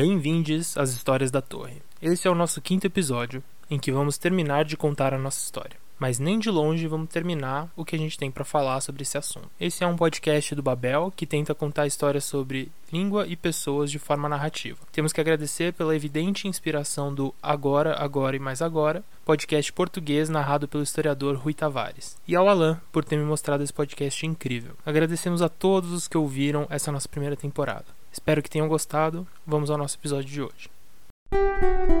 [0.00, 1.82] Bem-vindos às Histórias da Torre.
[2.00, 5.76] Esse é o nosso quinto episódio, em que vamos terminar de contar a nossa história.
[5.98, 9.18] Mas nem de longe vamos terminar o que a gente tem para falar sobre esse
[9.18, 9.50] assunto.
[9.60, 13.98] Esse é um podcast do Babel que tenta contar histórias sobre língua e pessoas de
[13.98, 14.78] forma narrativa.
[14.92, 20.68] Temos que agradecer pela evidente inspiração do Agora, Agora e Mais Agora, podcast português narrado
[20.68, 24.76] pelo historiador Rui Tavares, e ao Alan por ter me mostrado esse podcast incrível.
[24.86, 27.97] Agradecemos a todos os que ouviram essa nossa primeira temporada.
[28.12, 29.26] Espero que tenham gostado.
[29.46, 31.97] Vamos ao nosso episódio de hoje.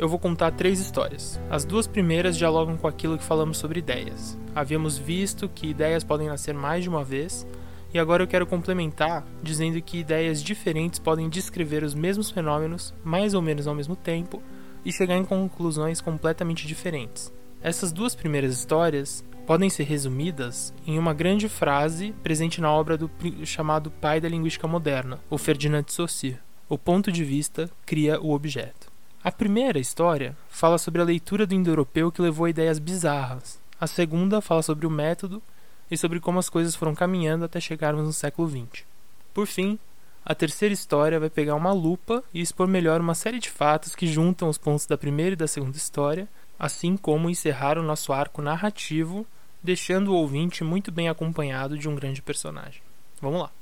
[0.00, 1.38] Eu vou contar três histórias.
[1.50, 4.36] As duas primeiras dialogam com aquilo que falamos sobre ideias.
[4.54, 7.46] Havíamos visto que ideias podem nascer mais de uma vez,
[7.92, 13.34] e agora eu quero complementar dizendo que ideias diferentes podem descrever os mesmos fenômenos, mais
[13.34, 14.42] ou menos ao mesmo tempo,
[14.86, 17.30] e chegar em conclusões completamente diferentes.
[17.60, 23.10] Essas duas primeiras histórias podem ser resumidas em uma grande frase presente na obra do
[23.44, 26.38] chamado pai da linguística moderna, o Ferdinand de Saussure.
[26.70, 28.89] O ponto de vista cria o objeto.
[29.22, 33.60] A primeira história fala sobre a leitura do indo-europeu que levou a ideias bizarras.
[33.78, 35.42] A segunda fala sobre o método
[35.90, 38.82] e sobre como as coisas foram caminhando até chegarmos no século XX.
[39.34, 39.78] Por fim,
[40.24, 44.06] a terceira história vai pegar uma lupa e expor melhor uma série de fatos que
[44.06, 46.26] juntam os pontos da primeira e da segunda história,
[46.58, 49.26] assim como encerrar o nosso arco narrativo,
[49.62, 52.80] deixando o ouvinte muito bem acompanhado de um grande personagem.
[53.20, 53.59] Vamos lá!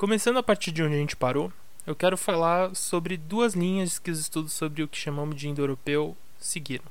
[0.00, 1.52] Começando a partir de onde a gente parou,
[1.86, 6.16] eu quero falar sobre duas linhas que os estudos sobre o que chamamos de indo-europeu
[6.38, 6.86] seguiram.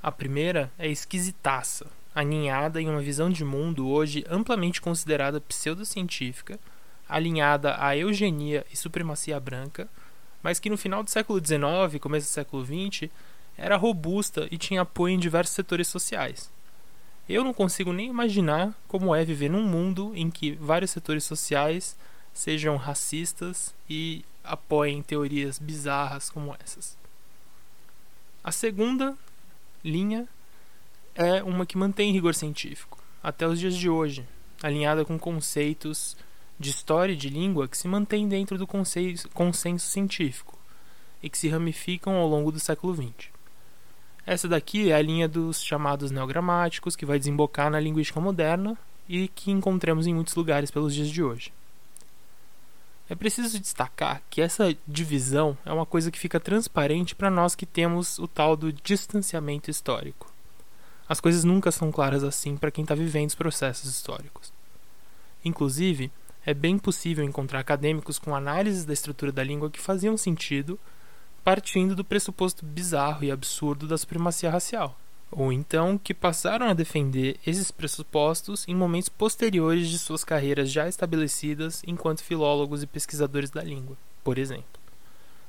[0.00, 6.60] A primeira é esquisitaça, aninhada em uma visão de mundo hoje amplamente considerada pseudocientífica,
[7.08, 9.88] alinhada à eugenia e supremacia branca,
[10.40, 13.10] mas que no final do século XIX começo do século XX
[13.56, 16.48] era robusta e tinha apoio em diversos setores sociais.
[17.28, 21.96] Eu não consigo nem imaginar como é viver num mundo em que vários setores sociais
[22.38, 26.96] sejam racistas e apoiem teorias bizarras como essas.
[28.44, 29.18] A segunda
[29.84, 30.28] linha
[31.16, 34.24] é uma que mantém rigor científico, até os dias de hoje,
[34.62, 36.16] alinhada com conceitos
[36.60, 40.56] de história e de língua que se mantêm dentro do consenso científico
[41.20, 43.30] e que se ramificam ao longo do século XX.
[44.24, 48.78] Essa daqui é a linha dos chamados neogramáticos, que vai desembocar na linguística moderna
[49.08, 51.57] e que encontramos em muitos lugares pelos dias de hoje.
[53.10, 57.64] É preciso destacar que essa divisão é uma coisa que fica transparente para nós que
[57.64, 60.30] temos o tal do distanciamento histórico.
[61.08, 64.52] As coisas nunca são claras assim para quem está vivendo os processos históricos.
[65.42, 66.12] Inclusive,
[66.44, 70.78] é bem possível encontrar acadêmicos com análises da estrutura da língua que faziam sentido
[71.42, 74.98] partindo do pressuposto bizarro e absurdo da supremacia racial
[75.30, 80.88] ou então que passaram a defender esses pressupostos em momentos posteriores de suas carreiras já
[80.88, 84.64] estabelecidas enquanto filólogos e pesquisadores da língua, por exemplo.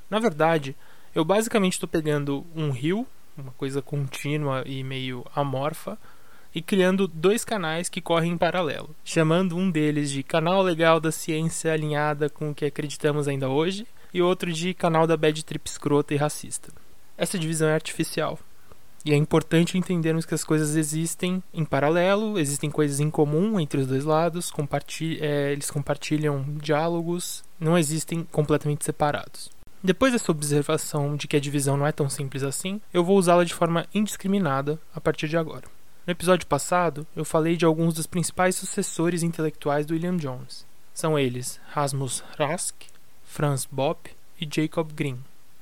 [0.09, 0.75] Na verdade,
[1.13, 3.06] eu basicamente estou pegando um rio,
[3.38, 5.97] uma coisa contínua e meio amorfa,
[6.53, 11.11] e criando dois canais que correm em paralelo, chamando um deles de Canal Legal da
[11.11, 15.69] Ciência alinhada com o que acreditamos ainda hoje, e outro de Canal da Bad Trip
[15.69, 16.73] Escrota e Racista.
[17.16, 18.40] Essa divisão é artificial,
[19.06, 23.82] e é importante entendermos que as coisas existem em paralelo, existem coisas em comum entre
[23.82, 24.52] os dois lados,
[25.22, 29.50] é, eles compartilham diálogos, não existem completamente separados.
[29.82, 33.46] Depois dessa observação de que a divisão não é tão simples assim, eu vou usá-la
[33.46, 35.64] de forma indiscriminada a partir de agora.
[36.06, 40.66] No episódio passado, eu falei de alguns dos principais sucessores intelectuais do William Jones.
[40.94, 42.76] São eles Rasmus Rask,
[43.23, 45.20] Franz Bopp e Jacob Grimm.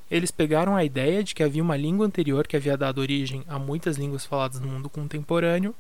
[0.10, 3.60] Eles pegaram a ideia de que havia uma língua anterior que havia dado origem a
[3.60, 5.76] muitas línguas faladas no mundo contemporâneo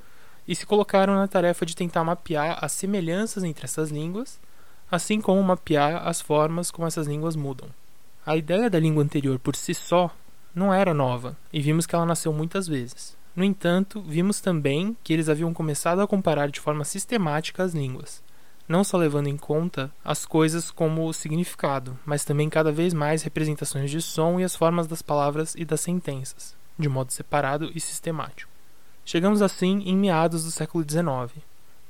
[0.47, 4.39] e se colocaram na tarefa de tentar mapear as semelhanças entre essas línguas,
[4.91, 7.69] assim como mapear as formas como essas línguas mudam.
[8.25, 10.13] A ideia da língua anterior por si só
[10.53, 13.15] não era nova e vimos que ela nasceu muitas vezes.
[13.35, 18.23] No entanto, vimos também que eles haviam começado a comparar de forma sistemática as línguas,
[18.67, 23.23] não só levando em conta as coisas como o significado, mas também cada vez mais
[23.23, 27.79] representações de som e as formas das palavras e das sentenças, de modo separado e
[27.79, 28.51] sistemático.
[29.05, 31.41] Chegamos assim em meados do século XIX,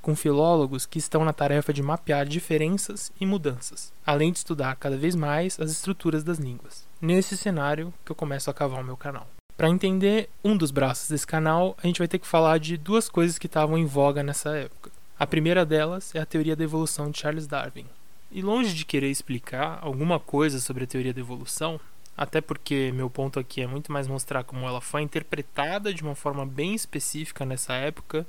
[0.02, 4.96] com filólogos que estão na tarefa de mapear diferenças e mudanças, além de estudar cada
[4.96, 6.86] vez mais as estruturas das línguas.
[7.02, 9.28] Nesse cenário que eu começo a cavar o meu canal.
[9.58, 13.10] Para entender um dos braços desse canal, a gente vai ter que falar de duas
[13.10, 14.92] coisas que estavam em voga nessa época.
[15.20, 17.88] A primeira delas é a teoria da evolução de Charles Darwin.
[18.32, 21.80] E longe de querer explicar alguma coisa sobre a teoria da evolução,
[22.16, 26.14] até porque meu ponto aqui é muito mais mostrar como ela foi interpretada de uma
[26.14, 28.28] forma bem específica nessa época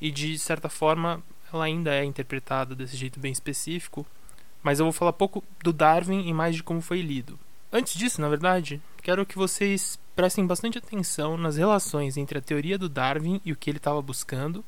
[0.00, 4.04] e de certa forma ela ainda é interpretada desse jeito bem específico,
[4.64, 7.38] mas eu vou falar pouco do Darwin e mais de como foi lido.
[7.72, 12.76] Antes disso, na verdade, quero que vocês prestem bastante atenção nas relações entre a teoria
[12.76, 14.64] do Darwin e o que ele estava buscando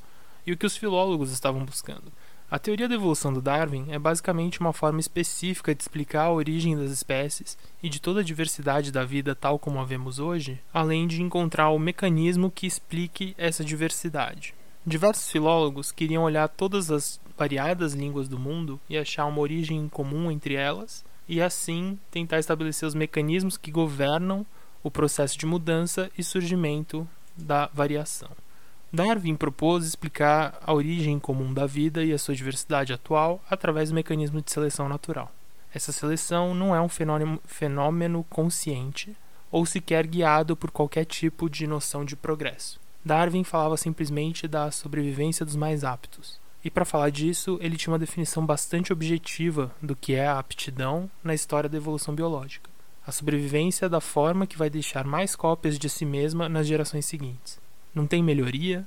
[0.49, 2.11] e o que os filólogos estavam buscando.
[2.51, 6.75] A teoria da evolução do Darwin é basicamente uma forma específica de explicar a origem
[6.75, 11.07] das espécies e de toda a diversidade da vida tal como a vemos hoje, além
[11.07, 14.55] de encontrar o mecanismo que explique essa diversidade.
[14.87, 20.31] Diversos filólogos queriam olhar todas as variadas línguas do mundo e achar uma origem comum
[20.31, 24.47] entre elas, e assim tentar estabelecer os mecanismos que governam
[24.83, 27.07] o processo de mudança e surgimento
[27.37, 28.31] da variação.
[28.91, 33.95] Darwin propôs explicar a origem comum da vida e a sua diversidade atual através do
[33.95, 35.31] mecanismo de seleção natural.
[35.75, 36.89] Essa seleção não é um
[37.45, 39.15] fenômeno consciente
[39.51, 42.81] ou sequer guiado por qualquer tipo de noção de progresso.
[43.05, 46.41] Darwin falava simplesmente da sobrevivência dos mais aptos.
[46.65, 51.11] E para falar disso, ele tinha uma definição bastante objetiva do que é a aptidão
[51.23, 52.71] na história da evolução biológica.
[53.07, 57.61] A sobrevivência da forma que vai deixar mais cópias de si mesma nas gerações seguintes.
[57.99, 58.87] Não tem melhoria,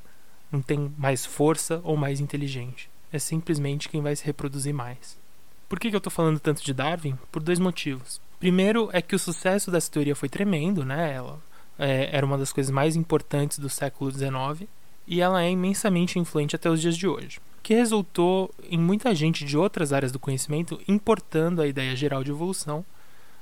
[0.49, 2.89] não tem mais força ou mais inteligente.
[3.11, 5.19] É simplesmente quem vai se reproduzir mais.
[5.67, 7.17] Por que, eu estou falando tanto de Darwin?
[7.29, 8.21] Por dois motivos.
[8.39, 11.13] Primeiro é que o sucesso dessa teoria foi tremendo, né?
[11.13, 11.41] Ela
[11.77, 14.69] é, era uma das coisas mais importantes do século XIX
[15.05, 19.43] e ela é imensamente influente até os dias de hoje, que resultou em muita gente
[19.43, 22.85] de outras áreas do conhecimento importando a ideia geral de evolução,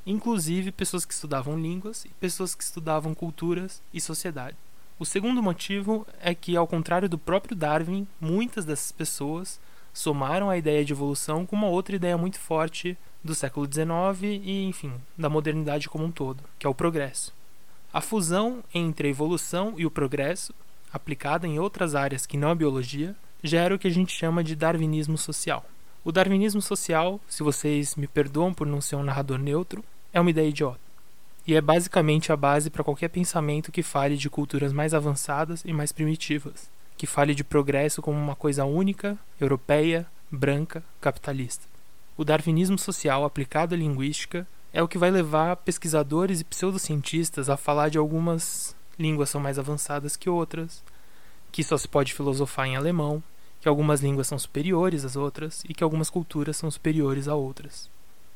[0.04, 4.58] inclusive pessoas que estudavam línguas e pessoas que estudavam culturas e sociedade.
[5.00, 9.58] O segundo motivo é que, ao contrário do próprio Darwin, muitas dessas pessoas
[9.94, 14.66] somaram a ideia de evolução com uma outra ideia muito forte do século XIX e,
[14.66, 17.34] enfim, da modernidade como um todo, que é o progresso.
[17.94, 20.54] A fusão entre a evolução e o progresso,
[20.92, 24.54] aplicada em outras áreas que não a biologia, gera o que a gente chama de
[24.54, 25.66] darwinismo social.
[26.04, 29.82] O darwinismo social, se vocês me perdoam por não ser um narrador neutro,
[30.12, 30.89] é uma ideia idiota
[31.50, 35.74] e é basicamente a base para qualquer pensamento que fale de culturas mais avançadas e
[35.74, 41.66] mais primitivas, que fale de progresso como uma coisa única, europeia, branca, capitalista.
[42.16, 47.58] O darwinismo social aplicado à linguística é o que vai levar pesquisadores e pseudocientistas a
[47.58, 50.84] falar de algumas línguas são mais avançadas que outras,
[51.52, 53.24] que só se pode filosofar em alemão,
[53.60, 57.90] que algumas línguas são superiores às outras e que algumas culturas são superiores a outras.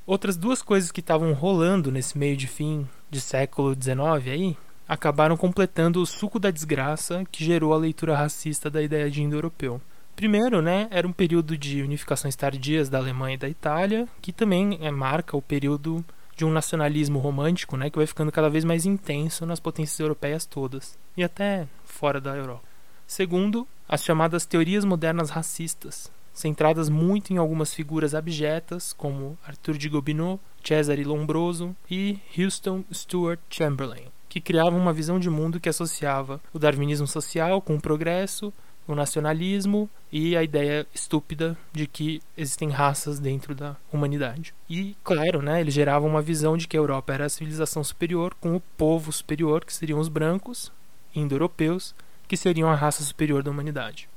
[0.05, 5.38] Outras duas coisas que estavam rolando nesse meio de fim de século XIX aí acabaram
[5.38, 9.81] completando o suco da desgraça que gerou a leitura racista da ideia de indo-europeu.
[10.13, 14.77] Primeiro, né, era um período de unificações tardias da Alemanha e da Itália, que também
[14.81, 16.03] é, marca o período
[16.36, 20.45] de um nacionalismo romântico, né, que vai ficando cada vez mais intenso nas potências europeias
[20.45, 22.63] todas e até fora da Europa.
[23.07, 29.87] Segundo, as chamadas teorias modernas racistas, centradas muito em algumas figuras abjetas, como Arthur de
[29.87, 36.41] Gobineau, Cesare Lombroso e Houston Stuart Chamberlain, que criavam uma visão de mundo que associava
[36.51, 38.51] o darwinismo social com o progresso,
[38.87, 44.53] o nacionalismo e a ideia estúpida de que existem raças dentro da humanidade.
[44.69, 48.35] E, claro, né, eles geravam uma visão de que a Europa era a civilização superior,
[48.41, 50.71] com o povo superior, que seriam os brancos,
[51.15, 51.95] indo-europeus,
[52.27, 54.09] que seriam a raça superior da humanidade.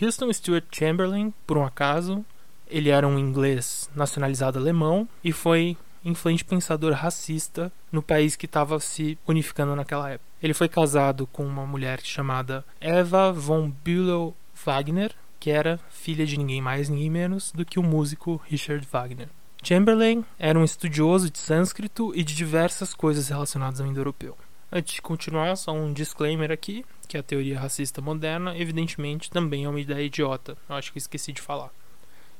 [0.00, 2.24] Houston Stuart Chamberlain, por um acaso,
[2.66, 8.78] ele era um inglês nacionalizado alemão e foi influente pensador racista no país que estava
[8.80, 10.28] se unificando naquela época.
[10.42, 16.36] Ele foi casado com uma mulher chamada Eva von Bülow Wagner, que era filha de
[16.36, 19.28] ninguém mais, ninguém menos do que o músico Richard Wagner.
[19.62, 24.36] Chamberlain era um estudioso de sânscrito e de diversas coisas relacionadas ao indo-europeu.
[24.76, 29.68] Antes de continuar, só um disclaimer aqui, que a teoria racista moderna, evidentemente, também é
[29.68, 30.58] uma ideia idiota.
[30.68, 31.70] Eu acho que esqueci de falar.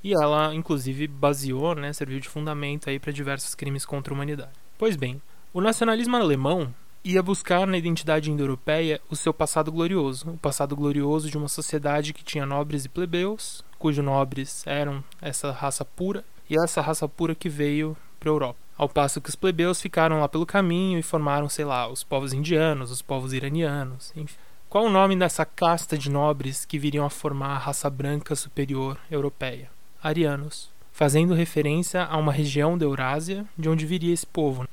[0.03, 4.51] E ela, inclusive, baseou, né, serviu de fundamento aí para diversos crimes contra a humanidade.
[4.77, 5.23] Pois bem,
[5.53, 6.75] o nacionalismo alemão
[7.05, 12.13] ia buscar na identidade indo-europeia o seu passado glorioso, o passado glorioso de uma sociedade
[12.13, 17.33] que tinha nobres e plebeus, cujos nobres eram essa raça pura, e essa raça pura
[17.33, 18.64] que veio para a Europa.
[18.77, 22.33] Ao passo que os plebeus ficaram lá pelo caminho e formaram, sei lá, os povos
[22.33, 24.37] indianos, os povos iranianos, enfim.
[24.69, 28.99] Qual o nome dessa casta de nobres que viriam a formar a raça branca superior
[29.09, 29.71] europeia?
[30.03, 34.69] Arianos, fazendo referência a uma região da Eurásia de onde viria esse povo.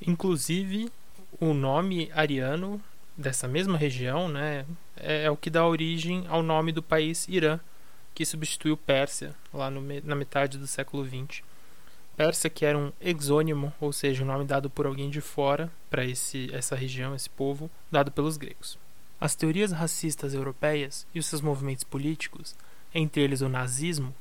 [0.00, 0.90] Inclusive,
[1.38, 2.80] o nome ariano
[3.14, 4.64] dessa mesma região né,
[4.96, 7.60] é, é o que dá origem ao nome do país Irã,
[8.14, 11.42] que substituiu Pérsia lá no, na metade do século XX.
[12.16, 16.04] Pérsia, que era um exônimo, ou seja, um nome dado por alguém de fora para
[16.04, 18.78] essa região, esse povo, dado pelos gregos.
[19.20, 22.54] As teorias racistas europeias e os seus movimentos políticos,
[22.94, 24.14] entre eles o nazismo,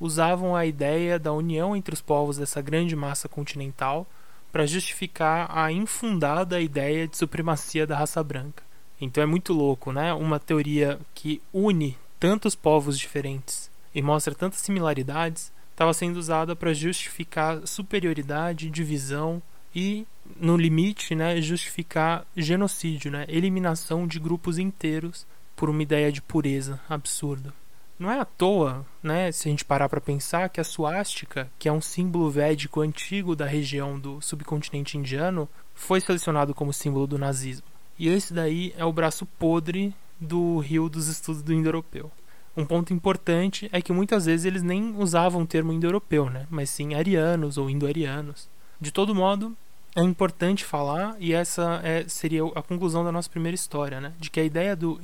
[0.00, 4.06] usavam a ideia da união entre os povos dessa grande massa continental
[4.50, 8.64] para justificar a infundada ideia de supremacia da raça branca.
[9.00, 10.12] Então é muito louco, né?
[10.12, 16.74] Uma teoria que une tantos povos diferentes e mostra tantas similaridades estava sendo usada para
[16.74, 19.42] justificar superioridade, divisão
[19.74, 20.06] e
[20.38, 26.78] no limite, né, justificar genocídio, né, eliminação de grupos inteiros por uma ideia de pureza
[26.86, 27.54] absurda.
[27.98, 31.66] Não é à toa, né, se a gente parar para pensar que a suástica, que
[31.66, 37.18] é um símbolo védico antigo da região do subcontinente indiano, foi selecionado como símbolo do
[37.18, 37.66] nazismo.
[37.98, 42.10] E esse daí é o braço podre do rio dos estudos do indo-europeu.
[42.56, 46.70] Um ponto importante é que muitas vezes eles nem usavam o termo indo-europeu, né, mas
[46.70, 48.48] sim arianos ou indo-arianos.
[48.80, 49.56] De todo modo,
[49.94, 54.12] é importante falar, e essa é, seria a conclusão da nossa primeira história, né?
[54.18, 55.00] de que a ideia do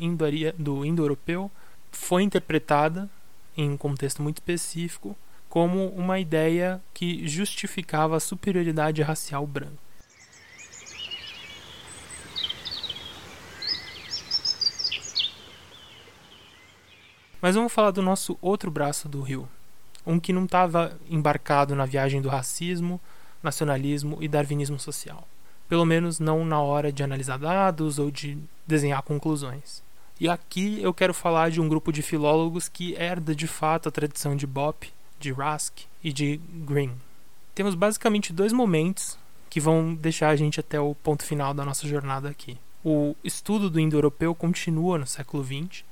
[0.85, 1.51] indo-europeu
[1.91, 3.09] foi interpretada,
[3.57, 5.17] em um contexto muito específico,
[5.49, 9.86] como uma ideia que justificava a superioridade racial branca.
[17.47, 19.49] Mas vamos falar do nosso outro braço do rio,
[20.05, 23.01] um que não estava embarcado na viagem do racismo,
[23.41, 25.23] nacionalismo e darwinismo social.
[25.69, 28.37] Pelo menos não na hora de analisar dados ou de
[28.67, 29.81] desenhar conclusões.
[30.19, 33.93] E aqui eu quero falar de um grupo de filólogos que herda de fato a
[33.93, 36.91] tradição de Bopp, de Rusk e de Green.
[37.55, 39.17] Temos basicamente dois momentos
[39.49, 42.59] que vão deixar a gente até o ponto final da nossa jornada aqui.
[42.85, 45.85] O estudo do indo-europeu continua no século XX,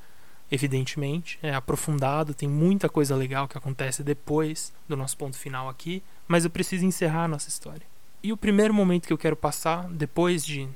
[0.55, 6.03] evidentemente, é aprofundado, tem muita coisa legal que acontece depois do nosso ponto final aqui,
[6.29, 7.87] mas eu preciso encerrar a nossa história.
[8.23, 10.69] E o primeiro momento que eu quero passar, depois de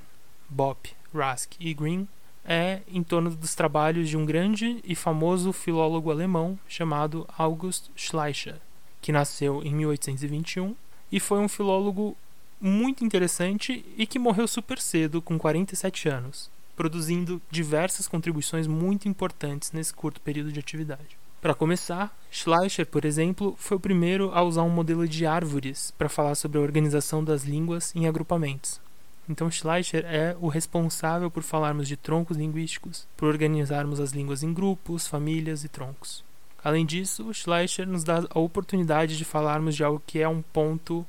[0.49, 2.08] Bopp, Rusk e Green,
[2.44, 8.56] é em torno dos trabalhos de um grande e famoso filólogo alemão chamado August Schleicher,
[9.00, 10.75] que nasceu em 1821
[11.12, 12.16] e foi um filólogo
[12.61, 19.73] muito interessante e que morreu super cedo, com 47 anos produzindo diversas contribuições muito importantes
[19.73, 21.18] nesse curto período de atividade.
[21.42, 26.08] Para começar, Schleicher, por exemplo, foi o primeiro a usar um modelo de árvores para
[26.08, 28.80] falar sobre a organização das línguas em agrupamentos.
[29.28, 34.54] Então, Schleicher é o responsável por falarmos de troncos linguísticos, por organizarmos as línguas em
[34.54, 36.25] grupos, famílias e troncos.
[36.62, 41.04] Além disso, Schleicher nos dá a oportunidade de falarmos de algo que é um ponto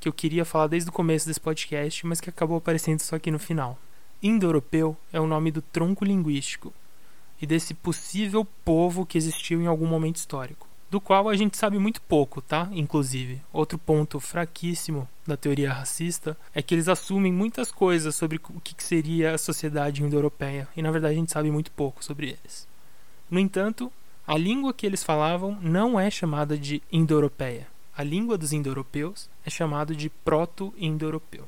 [0.00, 3.30] que eu queria falar desde o começo desse podcast, mas que acabou aparecendo só aqui
[3.30, 3.78] no final.
[4.22, 6.72] Indo-europeu é o nome do tronco linguístico
[7.40, 11.78] e desse possível povo que existiu em algum momento histórico, do qual a gente sabe
[11.78, 12.68] muito pouco, tá?
[12.72, 18.60] Inclusive, outro ponto fraquíssimo da teoria racista é que eles assumem muitas coisas sobre o
[18.60, 22.66] que seria a sociedade indo-europeia e na verdade a gente sabe muito pouco sobre eles.
[23.30, 23.92] No entanto,
[24.26, 27.66] a língua que eles falavam não é chamada de indo-europeia.
[27.96, 31.46] A língua dos indo-europeus é chamada de proto-indo-europeu.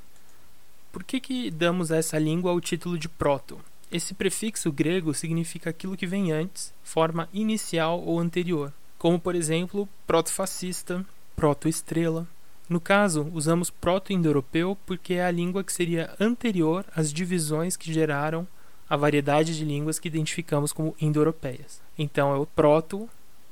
[0.97, 3.61] Por que, que damos a essa língua o título de proto?
[3.93, 9.87] Esse prefixo grego significa aquilo que vem antes, forma inicial ou anterior, como por exemplo
[10.07, 11.05] proto-fascista,
[11.37, 12.27] proto-estrela.
[12.67, 18.49] No caso, usamos proto-indo-europeu porque é a língua que seria anterior às divisões que geraram
[18.89, 21.79] a variedade de línguas que identificamos como indo-europeias.
[21.99, 23.07] Então, é o proto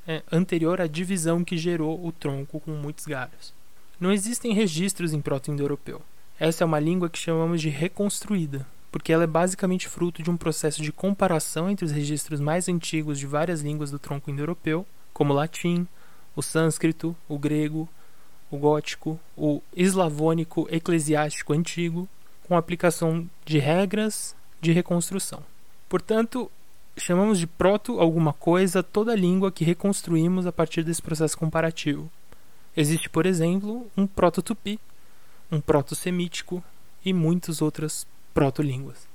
[0.07, 3.53] é anterior à divisão que gerou o tronco com muitos galhos.
[3.99, 6.01] Não existem registros em proto-indo-europeu.
[6.39, 10.35] Essa é uma língua que chamamos de reconstruída, porque ela é basicamente fruto de um
[10.35, 15.31] processo de comparação entre os registros mais antigos de várias línguas do tronco indo-europeu, como
[15.31, 15.87] o latim,
[16.35, 17.87] o sânscrito, o grego,
[18.51, 22.07] o gótico, o eslavônico eclesiástico antigo,
[22.47, 25.41] com aplicação de regras de reconstrução.
[25.87, 26.51] Portanto,
[26.97, 32.11] chamamos de proto alguma coisa toda a língua que reconstruímos a partir desse processo comparativo.
[32.75, 34.77] Existe, por exemplo, um proto-tupi,
[35.55, 36.63] um proto-semítico
[37.03, 39.07] e muitas outras proto-línguas.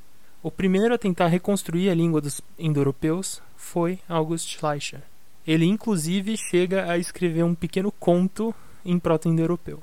[0.42, 5.02] O primeiro a tentar reconstruir a língua dos indo-europeus foi August Schleicher.
[5.46, 8.54] Ele, inclusive, chega a escrever um pequeno conto
[8.84, 9.82] em proto-indo-europeu.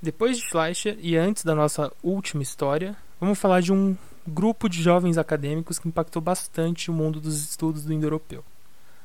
[0.00, 3.96] Depois de Schleicher e antes da nossa última história, vamos falar de um
[4.26, 8.44] grupo de jovens acadêmicos que impactou bastante o mundo dos estudos do indo-europeu.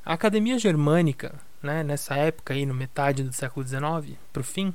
[0.05, 4.73] A Academia Germânica, né, nessa época aí, no metade do século XIX, para o fim,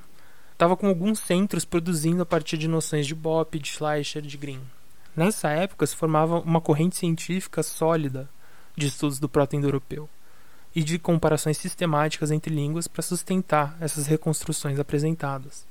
[0.59, 4.61] estava com alguns centros produzindo a partir de noções de Bopp, de Schleicher, de Green.
[5.15, 8.29] Nessa época se formava uma corrente científica sólida
[8.77, 10.09] de estudos do proto-indo-europeu
[10.75, 15.65] e de comparações sistemáticas entre línguas para sustentar essas reconstruções apresentadas.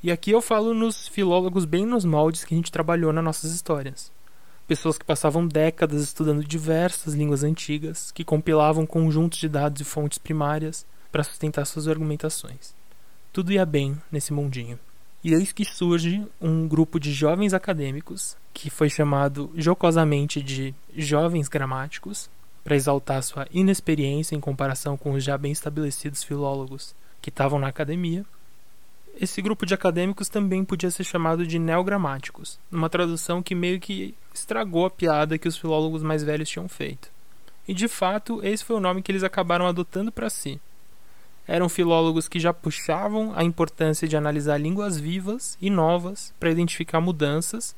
[0.00, 3.50] E aqui eu falo nos filólogos bem nos moldes que a gente trabalhou nas nossas
[3.50, 4.12] histórias.
[4.68, 10.18] Pessoas que passavam décadas estudando diversas línguas antigas, que compilavam conjuntos de dados e fontes
[10.18, 12.78] primárias para sustentar suas argumentações.
[13.32, 14.78] Tudo ia bem nesse mundinho.
[15.22, 21.48] E eis que surge um grupo de jovens acadêmicos, que foi chamado jocosamente de Jovens
[21.48, 22.30] Gramáticos,
[22.64, 27.68] para exaltar sua inexperiência em comparação com os já bem estabelecidos filólogos que estavam na
[27.68, 28.24] academia.
[29.20, 34.14] Esse grupo de acadêmicos também podia ser chamado de neogramáticos, numa tradução que meio que
[34.32, 37.10] estragou a piada que os filólogos mais velhos tinham feito.
[37.66, 40.60] E de fato, esse foi o nome que eles acabaram adotando para si,
[41.48, 47.00] eram filólogos que já puxavam a importância de analisar línguas vivas e novas para identificar
[47.00, 47.74] mudanças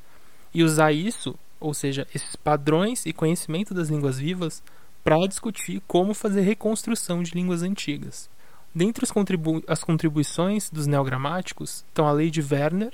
[0.52, 4.60] e usar isso, ou seja, esses padrões e conhecimento das línguas vivas,
[5.04, 8.28] para discutir como fazer reconstrução de línguas antigas.
[8.74, 12.92] Dentre contribu as contribuições dos neogramáticos estão a Lei de Werner,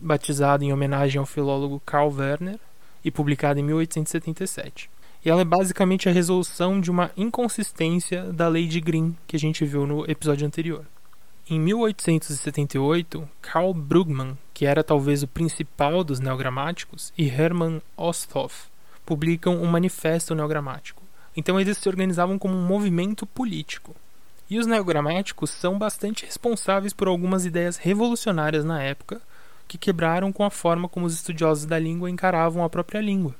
[0.00, 2.58] batizada em homenagem ao filólogo Karl Werner
[3.04, 4.97] e publicada em 1877 e
[5.28, 9.64] ela é basicamente a resolução de uma inconsistência da lei de Green que a gente
[9.64, 10.84] viu no episódio anterior.
[11.50, 18.66] Em 1878, Karl Brugmann, que era talvez o principal dos neogramáticos, e Hermann Osthoff
[19.06, 21.02] publicam um manifesto neogramático.
[21.34, 23.96] Então eles se organizavam como um movimento político.
[24.50, 29.20] E os neogramáticos são bastante responsáveis por algumas ideias revolucionárias na época,
[29.66, 33.34] que quebraram com a forma como os estudiosos da língua encaravam a própria língua.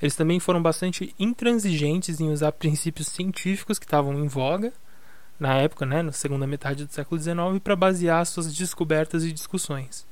[0.00, 4.72] Eles também foram bastante intransigentes em usar princípios científicos que estavam em voga
[5.38, 10.06] na época, né, na segunda metade do século XIX, para basear suas descobertas e discussões.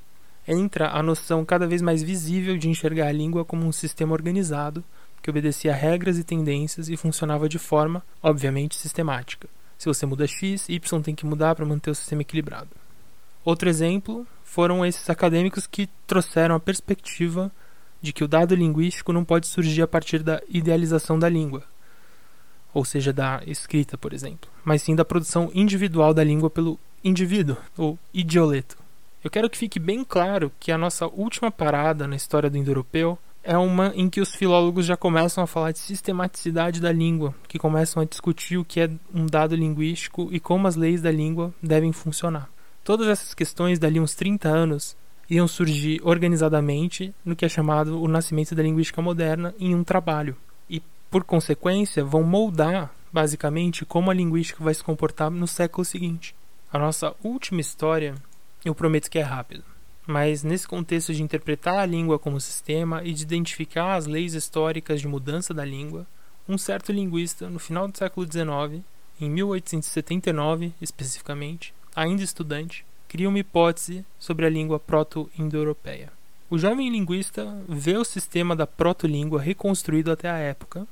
[0.47, 4.85] Entra a noção cada vez mais visível de enxergar a língua como um sistema organizado
[5.23, 9.49] que obedecia a regras e tendências e funcionava de forma, obviamente, sistemática.
[9.79, 12.69] Se você muda X, Y tem que mudar para manter o sistema equilibrado.
[13.43, 17.51] Outro exemplo foram esses acadêmicos que trouxeram a perspectiva
[18.05, 21.65] de que o dado linguístico não pode surgir a partir da idealização da língua,
[22.73, 27.57] ou seja, da escrita, por exemplo, mas sim da produção individual da língua pelo indivíduo,
[27.79, 28.77] ou idioleto.
[29.23, 33.19] Eu quero que fique bem claro que a nossa última parada na história do indo-europeu
[33.43, 37.59] é uma em que os filólogos já começam a falar de sistematicidade da língua, que
[37.59, 41.55] começam a discutir o que é um dado linguístico e como as leis da língua
[41.63, 42.51] devem funcionar.
[42.83, 44.95] Todas essas questões, dali uns 30 anos,
[45.29, 50.37] iam surgir organizadamente no que é chamado o nascimento da linguística moderna em um trabalho.
[50.69, 56.35] E, por consequência, vão moldar, basicamente, como a linguística vai se comportar no século seguinte.
[56.73, 58.15] A nossa última história,
[58.65, 59.63] eu prometo que é rápido,
[60.07, 65.01] mas nesse contexto de interpretar a língua como sistema e de identificar as leis históricas
[65.01, 66.07] de mudança da língua,
[66.49, 68.85] um certo linguista, no final do século XIX,
[69.21, 72.85] em 1879 especificamente, ainda estudante,
[73.15, 76.11] cria uma hipótese sobre a língua proto-indo-europeia.
[76.51, 80.85] O jovem linguista vê o sistema da proto-língua reconstruído até a época,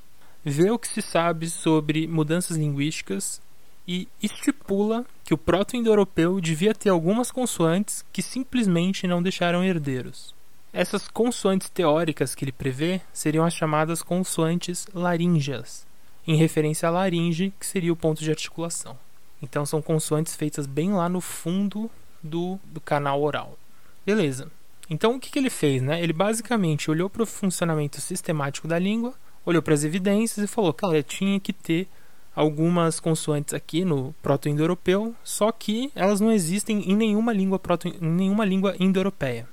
[0.44, 3.42] vê o que se sabe sobre mudanças linguísticas
[3.88, 10.32] e estipula que o proto-indo-europeu devia ter algumas consoantes que simplesmente não deixaram herdeiros.
[10.72, 15.84] Essas consoantes teóricas que ele prevê seriam as chamadas consoantes laríngeas,
[16.24, 18.96] em referência à laringe, que seria o ponto de articulação.
[19.42, 21.90] Então são consoantes feitas bem lá no fundo
[22.22, 23.58] do, do canal oral.
[24.04, 24.50] Beleza.
[24.88, 25.80] Então o que, que ele fez?
[25.82, 26.02] Né?
[26.02, 30.72] Ele basicamente olhou para o funcionamento sistemático da língua, olhou para as evidências e falou:
[30.72, 31.88] cara, tinha que ter
[32.34, 37.98] algumas consoantes aqui no proto-indo-europeu, só que elas não existem em nenhuma língua proto em
[38.00, 39.48] nenhuma língua indo-europeia.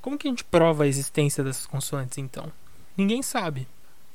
[0.00, 2.50] Como que a gente prova a existência dessas consoantes então?
[2.96, 3.66] Ninguém sabe.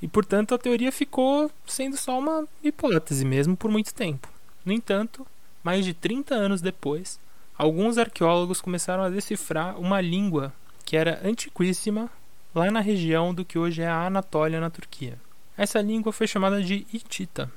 [0.01, 4.27] E portanto a teoria ficou sendo só uma hipótese mesmo por muito tempo.
[4.63, 5.25] No entanto,
[5.63, 7.19] mais de 30 anos depois,
[7.57, 10.53] alguns arqueólogos começaram a decifrar uma língua
[10.85, 12.09] que era antiquíssima
[12.53, 15.17] lá na região do que hoje é a Anatólia, na Turquia.
[15.57, 17.51] Essa língua foi chamada de Hitita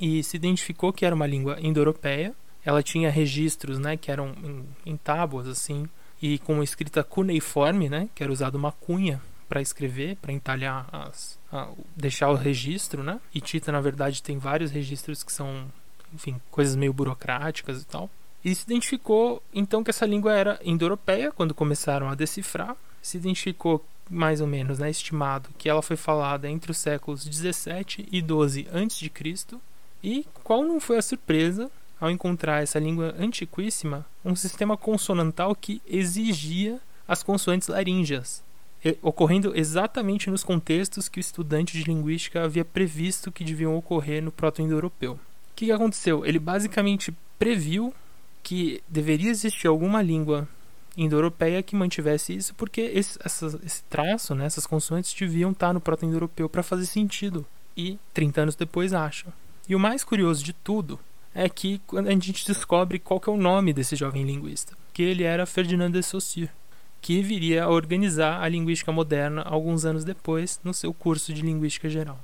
[0.00, 2.34] e se identificou que era uma língua indo-europeia.
[2.64, 5.88] Ela tinha registros, né, que eram em, em tábuas assim
[6.20, 11.38] e com escrita cuneiforme, né, que era usada uma cunha para escrever, para entalhar as,
[11.52, 13.20] a, deixar o registro, né?
[13.34, 15.66] E Tita, na verdade, tem vários registros que são,
[16.12, 18.10] enfim, coisas meio burocráticas e tal.
[18.46, 22.76] E se identificou então que essa língua era indo-europeia quando começaram a decifrar.
[23.02, 28.06] Se identificou mais ou menos, né, estimado, que ela foi falada entre os séculos 17
[28.08, 29.58] e 12 a.C.
[30.00, 31.68] E qual não foi a surpresa
[32.00, 36.78] ao encontrar essa língua antiquíssima, um sistema consonantal que exigia
[37.08, 38.44] as consoantes laríngeas,
[39.02, 44.30] ocorrendo exatamente nos contextos que o estudante de linguística havia previsto que deviam ocorrer no
[44.30, 45.14] proto-indo-europeu.
[45.14, 45.18] O
[45.56, 46.24] que aconteceu?
[46.24, 47.92] Ele basicamente previu
[48.46, 50.48] que deveria existir alguma língua
[50.96, 55.80] indo-europeia que mantivesse isso, porque esse, essa, esse traço, né, essas consoantes deviam estar no
[55.80, 57.44] proto-indo-europeu para fazer sentido.
[57.76, 59.32] E 30 anos depois acham.
[59.68, 61.00] E o mais curioso de tudo
[61.34, 65.24] é que quando a gente descobre qual é o nome desse jovem linguista, que ele
[65.24, 66.48] era Ferdinand de Saussure,
[67.02, 71.88] que viria a organizar a linguística moderna alguns anos depois no seu curso de linguística
[71.88, 72.20] geral.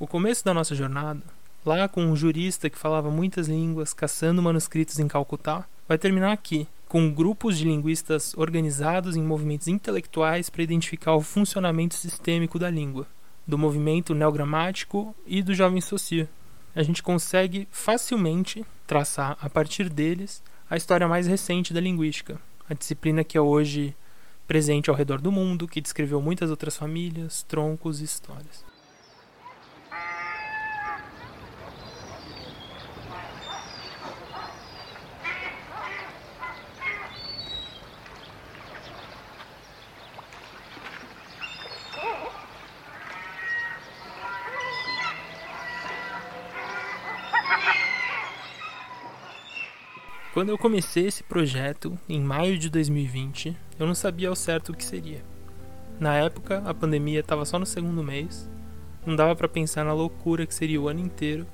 [0.00, 1.22] O começo da nossa jornada,
[1.68, 6.66] lá com um jurista que falava muitas línguas, caçando manuscritos em Calcutá, vai terminar aqui,
[6.88, 13.06] com grupos de linguistas organizados em movimentos intelectuais para identificar o funcionamento sistêmico da língua,
[13.46, 16.28] do movimento neogramático e do jovem Saussure,
[16.74, 22.72] a gente consegue facilmente traçar a partir deles a história mais recente da linguística, a
[22.72, 23.94] disciplina que é hoje
[24.46, 28.67] presente ao redor do mundo, que descreveu muitas outras famílias, troncos e histórias.
[50.38, 54.72] Quando eu comecei esse projeto, em maio de 2020, eu não sabia ao certo o
[54.72, 55.20] que seria.
[55.98, 58.48] Na época, a pandemia estava só no segundo mês,
[59.04, 61.44] não dava para pensar na loucura que seria o ano inteiro,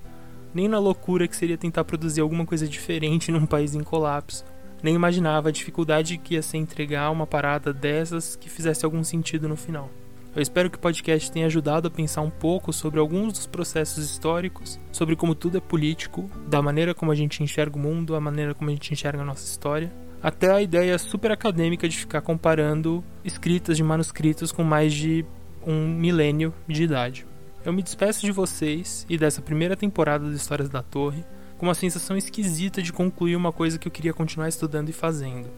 [0.53, 4.45] nem na loucura que seria tentar produzir alguma coisa diferente num país em colapso.
[4.83, 9.49] Nem imaginava a dificuldade que ia ser entregar uma parada dessas que fizesse algum sentido
[9.49, 9.89] no final.
[10.35, 14.05] Eu espero que o podcast tenha ajudado a pensar um pouco sobre alguns dos processos
[14.05, 18.21] históricos, sobre como tudo é político, da maneira como a gente enxerga o mundo, a
[18.21, 22.21] maneira como a gente enxerga a nossa história, até a ideia super acadêmica de ficar
[22.21, 25.25] comparando escritas de manuscritos com mais de
[25.65, 27.25] um milênio de idade.
[27.65, 31.25] Eu me despeço de vocês e dessa primeira temporada das Histórias da Torre
[31.59, 35.49] com uma sensação esquisita de concluir uma coisa que eu queria continuar estudando e fazendo.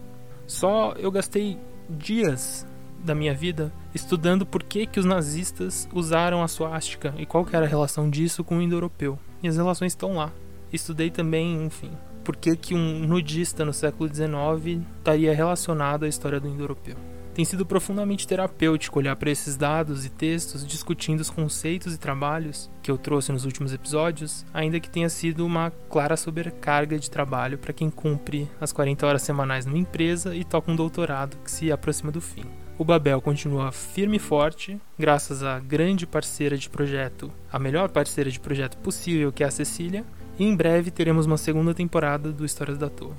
[0.45, 1.57] Só eu gastei
[1.89, 2.65] dias
[3.07, 7.65] da minha vida estudando por que, que os nazistas usaram a suástica e qual era
[7.65, 9.17] a relação disso com o indo-europeu.
[9.41, 10.31] E as relações estão lá.
[10.71, 11.91] Estudei também, enfim,
[12.23, 16.95] por que, que um nudista no século XIX estaria relacionado à história do indo-europeu.
[17.37, 22.67] Tem sido profundamente terapêutico olhar para esses dados e textos discutindo os conceitos e trabalhos
[22.81, 27.59] que eu trouxe nos últimos episódios, ainda que tenha sido uma clara sobrecarga de trabalho
[27.59, 31.71] para quem cumpre as 40 horas semanais numa empresa e toca um doutorado que se
[31.71, 32.43] aproxima do fim.
[32.79, 38.29] O Babel continua firme e forte, graças à grande parceira de projeto, a melhor parceira
[38.29, 40.05] de projeto possível, que é a Cecília,
[40.37, 43.17] e em breve teremos uma segunda temporada do Histórias da Torre.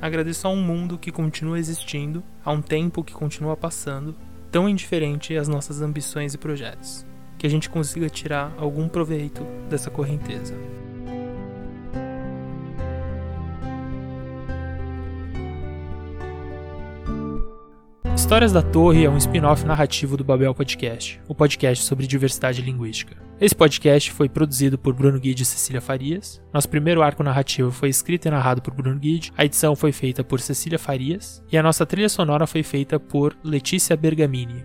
[0.00, 4.12] Agradeço a um mundo que continua existindo, a um tempo que continua passando,
[4.50, 7.06] tão indiferente às nossas ambições e projetos.
[7.38, 10.54] Que a gente consiga tirar algum proveito dessa correnteza.
[18.26, 23.16] Histórias da Torre é um spin-off narrativo do Babel Podcast, o podcast sobre diversidade linguística.
[23.40, 26.42] Esse podcast foi produzido por Bruno Guide e Cecília Farias.
[26.52, 30.24] Nosso primeiro arco narrativo foi escrito e narrado por Bruno Guide, a edição foi feita
[30.24, 34.64] por Cecília Farias e a nossa trilha sonora foi feita por Letícia Bergamini.